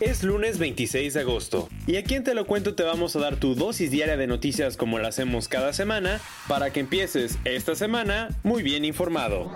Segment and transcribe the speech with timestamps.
[0.00, 3.36] Es lunes 26 de agosto y aquí en Te lo cuento te vamos a dar
[3.36, 8.28] tu dosis diaria de noticias como lo hacemos cada semana para que empieces esta semana
[8.42, 9.50] muy bien informado.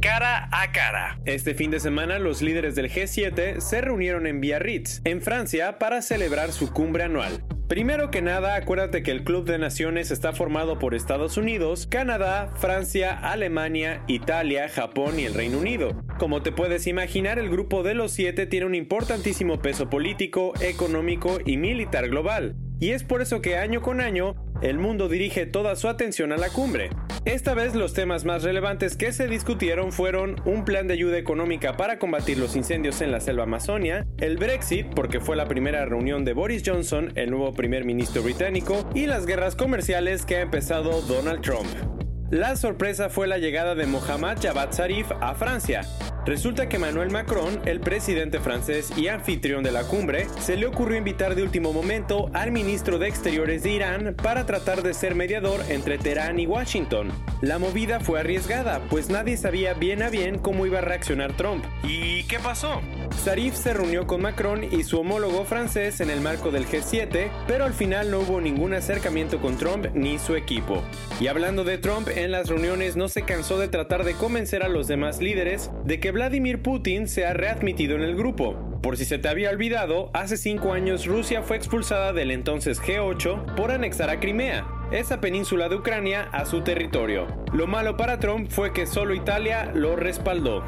[0.00, 1.18] Cara a cara.
[1.26, 6.00] Este fin de semana los líderes del G7 se reunieron en Biarritz, en Francia, para
[6.00, 7.44] celebrar su cumbre anual.
[7.74, 12.52] Primero que nada, acuérdate que el Club de Naciones está formado por Estados Unidos, Canadá,
[12.54, 16.00] Francia, Alemania, Italia, Japón y el Reino Unido.
[16.20, 21.38] Como te puedes imaginar, el grupo de los siete tiene un importantísimo peso político, económico
[21.44, 22.54] y militar global.
[22.78, 26.36] Y es por eso que año con año el mundo dirige toda su atención a
[26.36, 26.90] la cumbre.
[27.24, 31.74] Esta vez los temas más relevantes que se discutieron fueron un plan de ayuda económica
[31.74, 36.26] para combatir los incendios en la selva Amazonia, el Brexit, porque fue la primera reunión
[36.26, 41.00] de Boris Johnson, el nuevo primer ministro británico, y las guerras comerciales que ha empezado
[41.00, 42.03] Donald Trump.
[42.30, 45.82] La sorpresa fue la llegada de Mohamed Javad Zarif a Francia,
[46.26, 50.96] Resulta que Emmanuel Macron, el presidente francés y anfitrión de la cumbre, se le ocurrió
[50.96, 55.60] invitar de último momento al ministro de Exteriores de Irán para tratar de ser mediador
[55.68, 57.12] entre Teherán y Washington.
[57.42, 61.62] La movida fue arriesgada, pues nadie sabía bien a bien cómo iba a reaccionar Trump.
[61.82, 62.80] ¿Y qué pasó?
[63.12, 67.64] Zarif se reunió con Macron y su homólogo francés en el marco del G7, pero
[67.64, 70.82] al final no hubo ningún acercamiento con Trump ni su equipo.
[71.20, 74.68] Y hablando de Trump, en las reuniones no se cansó de tratar de convencer a
[74.68, 78.78] los demás líderes de que Vladimir Putin se ha readmitido en el grupo.
[78.82, 83.54] Por si se te había olvidado, hace cinco años Rusia fue expulsada del entonces G8
[83.54, 87.26] por anexar a Crimea, esa península de Ucrania, a su territorio.
[87.54, 90.62] Lo malo para Trump fue que solo Italia lo respaldó.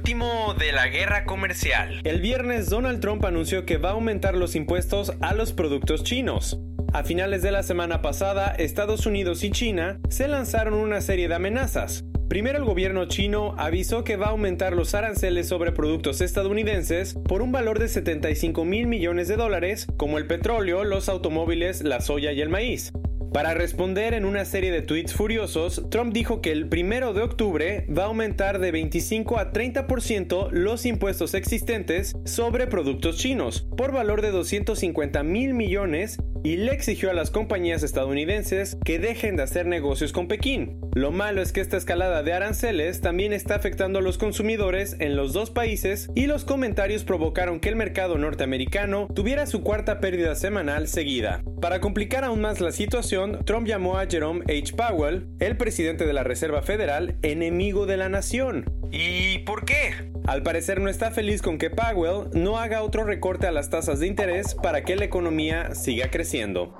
[0.00, 2.00] Último de la guerra comercial.
[2.04, 6.58] El viernes Donald Trump anunció que va a aumentar los impuestos a los productos chinos.
[6.94, 11.34] A finales de la semana pasada, Estados Unidos y China se lanzaron una serie de
[11.34, 12.06] amenazas.
[12.30, 17.42] Primero el gobierno chino avisó que va a aumentar los aranceles sobre productos estadounidenses por
[17.42, 22.32] un valor de 75 mil millones de dólares, como el petróleo, los automóviles, la soya
[22.32, 22.90] y el maíz.
[23.32, 27.86] Para responder en una serie de tweets furiosos, Trump dijo que el primero de octubre
[27.88, 34.20] va a aumentar de 25 a 30% los impuestos existentes sobre productos chinos, por valor
[34.20, 39.66] de 250 mil millones y le exigió a las compañías estadounidenses que dejen de hacer
[39.66, 40.80] negocios con Pekín.
[40.94, 45.16] Lo malo es que esta escalada de aranceles también está afectando a los consumidores en
[45.16, 50.34] los dos países y los comentarios provocaron que el mercado norteamericano tuviera su cuarta pérdida
[50.34, 51.42] semanal seguida.
[51.60, 54.74] Para complicar aún más la situación, Trump llamó a Jerome H.
[54.74, 58.64] Powell, el presidente de la Reserva Federal, enemigo de la nación.
[58.90, 60.10] ¿Y por qué?
[60.26, 64.00] Al parecer no está feliz con que Powell no haga otro recorte a las tasas
[64.00, 66.74] de interés para que la economía siga creciendo.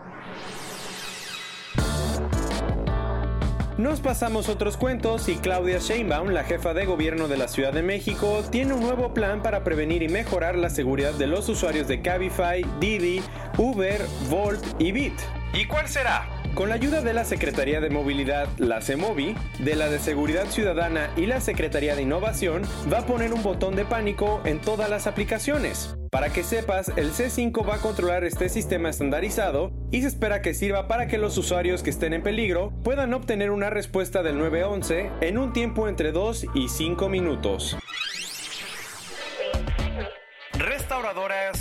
[3.79, 7.83] Nos pasamos otros cuentos y Claudia Sheinbaum, la jefa de gobierno de la Ciudad de
[7.83, 12.03] México, tiene un nuevo plan para prevenir y mejorar la seguridad de los usuarios de
[12.03, 13.23] Cabify, Didi,
[13.57, 15.15] Uber, Volt y Bit.
[15.55, 16.40] ¿Y cuál será?
[16.61, 21.09] Con la ayuda de la Secretaría de Movilidad, la CEMOVI, de la de Seguridad Ciudadana
[21.17, 25.07] y la Secretaría de Innovación, va a poner un botón de pánico en todas las
[25.07, 25.97] aplicaciones.
[26.11, 30.53] Para que sepas, el C5 va a controlar este sistema estandarizado y se espera que
[30.53, 35.11] sirva para que los usuarios que estén en peligro puedan obtener una respuesta del 911
[35.23, 37.79] en un tiempo entre 2 y 5 minutos.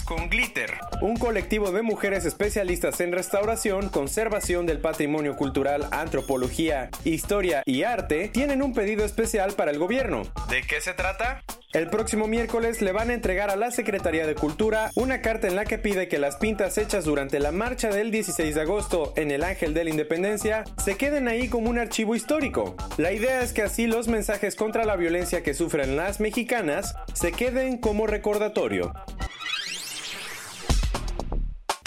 [0.10, 0.72] Con Glitter,
[1.02, 8.28] un colectivo de mujeres especialistas en restauración, conservación del patrimonio cultural, antropología, historia y arte,
[8.30, 10.24] tienen un pedido especial para el gobierno.
[10.50, 11.44] ¿De qué se trata?
[11.74, 15.56] El próximo miércoles le van a entregar a la Secretaría de Cultura una carta en
[15.56, 19.30] la que pide que las pintas hechas durante la marcha del 16 de agosto en
[19.30, 22.76] el Ángel de la Independencia se queden ahí como un archivo histórico.
[22.98, 27.32] La idea es que así los mensajes contra la violencia que sufren las mexicanas se
[27.32, 28.92] queden como recordatorio.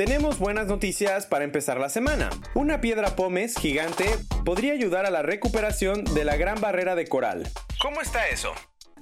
[0.05, 2.29] Tenemos buenas noticias para empezar la semana.
[2.55, 4.05] Una piedra pómez gigante
[4.45, 7.49] podría ayudar a la recuperación de la gran barrera de coral.
[7.81, 8.53] ¿Cómo está eso?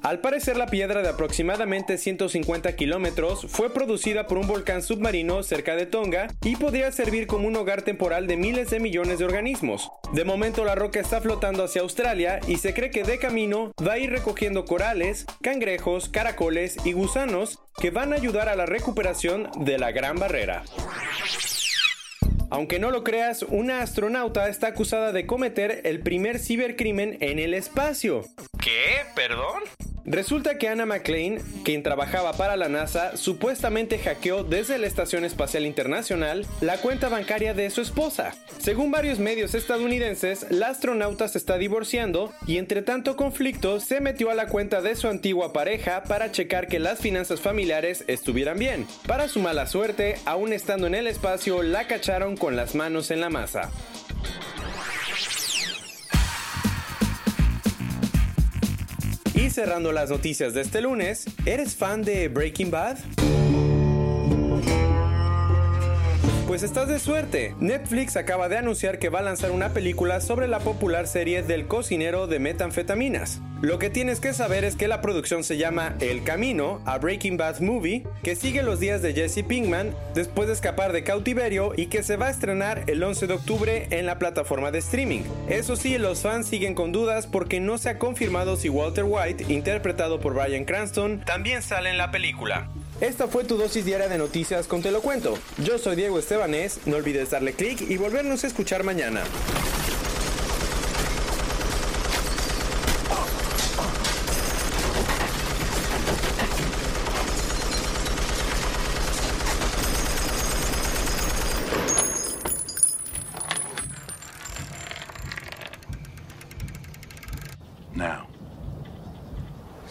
[0.02, 5.76] Al parecer la piedra de aproximadamente 150 kilómetros fue producida por un volcán submarino cerca
[5.76, 9.90] de Tonga y podría servir como un hogar temporal de miles de millones de organismos.
[10.14, 13.92] De momento la roca está flotando hacia Australia y se cree que de camino va
[13.92, 19.50] a ir recogiendo corales, cangrejos, caracoles y gusanos que van a ayudar a la recuperación
[19.58, 20.64] de la Gran Barrera.
[22.48, 27.54] Aunque no lo creas, una astronauta está acusada de cometer el primer cibercrimen en el
[27.54, 28.24] espacio.
[28.60, 29.04] ¿Qué?
[29.14, 29.62] ¿Perdón?
[30.10, 35.64] Resulta que Anna McLean, quien trabajaba para la NASA, supuestamente hackeó desde la Estación Espacial
[35.66, 38.34] Internacional la cuenta bancaria de su esposa.
[38.58, 44.32] Según varios medios estadounidenses, la astronauta se está divorciando y entre tanto conflicto se metió
[44.32, 48.88] a la cuenta de su antigua pareja para checar que las finanzas familiares estuvieran bien.
[49.06, 53.20] Para su mala suerte, aún estando en el espacio, la cacharon con las manos en
[53.20, 53.70] la masa.
[59.40, 62.98] Y cerrando las noticias de este lunes, ¿eres fan de Breaking Bad?
[66.46, 67.54] Pues estás de suerte.
[67.58, 71.68] Netflix acaba de anunciar que va a lanzar una película sobre la popular serie del
[71.68, 73.40] cocinero de metanfetaminas.
[73.62, 77.36] Lo que tienes que saber es que la producción se llama El Camino, a Breaking
[77.36, 81.88] Bad Movie, que sigue los días de Jesse Pinkman después de escapar de cautiverio y
[81.88, 85.24] que se va a estrenar el 11 de octubre en la plataforma de streaming.
[85.50, 89.52] Eso sí, los fans siguen con dudas porque no se ha confirmado si Walter White,
[89.52, 92.70] interpretado por Brian Cranston, también sale en la película.
[93.02, 95.38] Esta fue tu dosis diaria de noticias con Te lo cuento.
[95.58, 99.22] Yo soy Diego Estebanés, no olvides darle clic y volvernos a escuchar mañana.